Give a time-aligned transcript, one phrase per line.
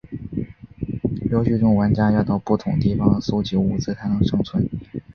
[1.29, 4.67] 游戏中玩家要到不同地方搜集物资才能生存。